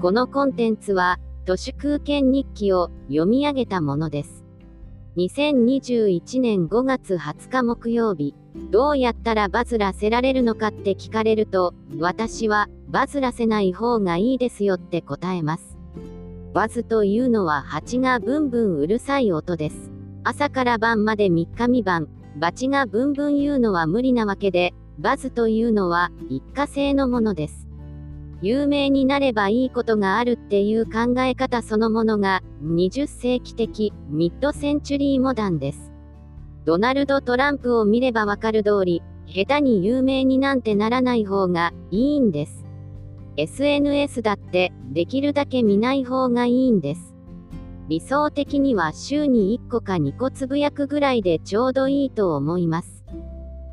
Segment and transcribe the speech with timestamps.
[0.00, 4.46] このコンテンツは、都市空間日記を読み上げたものです。
[5.18, 8.34] 2021年5月20日木曜日、
[8.70, 15.76] どうやったらバズらせられるのかって聞かれると、私はバズらせない方がいいですよって答えます。
[16.54, 19.90] バズというのは蜂がブンブンうるさい音です。
[20.24, 22.08] 朝から晩まで3日3晩、
[22.38, 27.69] バチがブンブン言うのは無理なわけで、バズというのは一過性のものです。
[28.42, 35.92] 有名になればいいことがあるっていう考え方そのものが20世紀的ミッドセンチュリーモダンです。
[36.64, 42.64] ドナルド・トランプを見ればわかる通り、下手に有名になんてならない方がいいんです。
[43.36, 47.14] SNS だってできるだけ見ない方がいいんです。
[47.88, 52.99] 理想的には週に1個か2個つぶやくぐらいでちょうどいいと思います。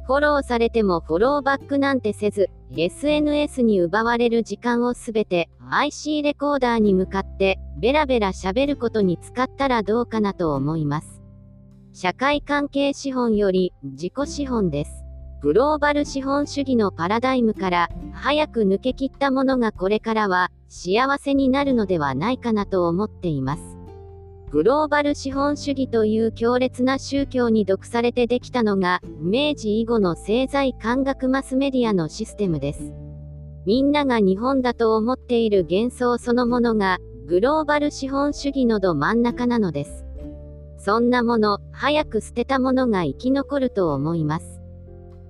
[0.07, 11.21] フォローされてもフォローバックなんてせず、SNS に奪われる時間をすべて IC レコーダーに向かってベラベラ喋ることに使ったらどうかなと思います。
[11.91, 15.03] 社会関係資本より自己資本です。
[15.41, 23.76] グローバル資本主義のパラダイムから早く抜けきったものがこれからは幸せになるのではないかなと思っています。
[24.49, 32.93] グローバル資本主義という強烈な宗教に毒されてできたのが、明治以後の政財感学マスメディアのシステムです。
[33.65, 40.05] みんなが日本だと思っている幻想そのものが、グローバル資本主義のど真ん中なのです。
[40.77, 44.61] そんなもの、早く捨てたものが生き残ると思います。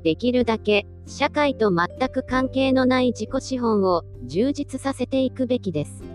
[0.04, 6.07] できるだけ、社会と全く関係のない自己資本を充実させていくべきです。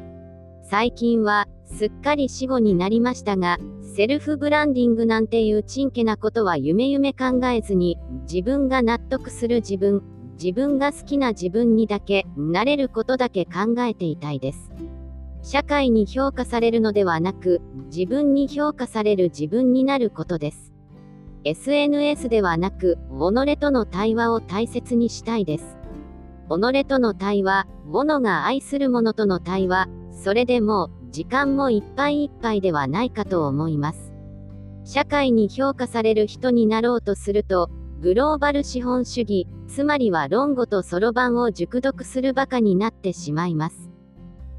[0.73, 3.59] 最近は、すっかり死後になりましたが、
[3.95, 10.03] セルフブランディングなんていうちんけなことは夢夢考えずに、自分が納得する自分、
[10.43, 14.73] 自分が好きな自分にだけ、なれることだけ考えていたいです。
[15.43, 17.61] 社会に評価されるのではなく、
[17.95, 20.73] 自分に評価される自分になることです。
[21.45, 25.77] SNS ではなく、己との対話を大切にしたいです。
[26.49, 34.13] 己との対話、物が愛する者との対話、それでも、時間もいっぱいいっぱいではないかと思います。
[34.85, 43.91] 社会に評価される人になろうとすると、グローバル資本主義、つまりは論語とそろばんを熟読するバカになってしまいます。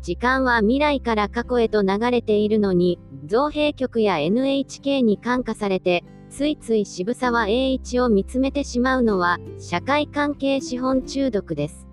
[0.01, 11.87] 時間は未来から過去へと流れているのに、造幣局や NHK に感化されて、ついつい渋沢栄一を見つめてしまうのは、社会関係資本中毒です。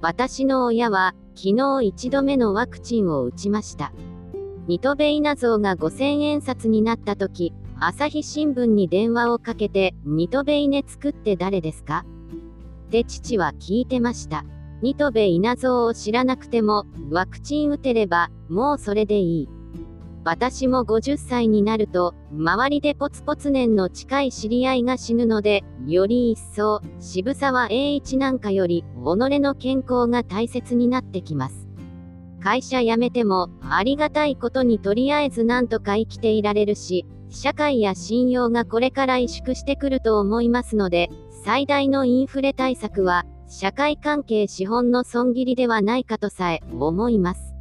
[0.00, 3.92] 私の親は、昨日1度目のワクチンを打ちました。
[4.66, 12.06] ニトベイナ像が5000円札になった時、朝日新聞に電話をかけて、ニトベイネ作って誰ですか？
[12.86, 14.46] って父は聞いてました。
[14.80, 19.48] ニトベイナ像を知らなくても、ワクチン打てれば、もうそれでいい。
[20.26, 31.68] 私も50歳になると、周りでポツポツ年の近い知り合いが死ぬので、より一層、渋沢栄一なんかより、己の健康が大切になってきます。
[32.42, 41.08] 会社辞めても、ありがたいことにとりあえずなんとか生きていられるし、社会や信用がこれから萎縮してくると思いますので、
[41.44, 47.54] 最大のインフレ対策は、社会関係資本の損切りではないかとさえ思います。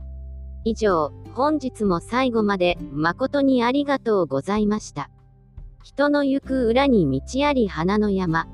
[0.63, 5.09] 以上、本日も最後まで誠にありがとうございました。
[5.83, 8.47] 人の行く裏に道あり花の山。